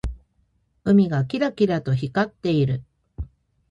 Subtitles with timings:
[0.83, 2.83] 海がキラキラと光っている。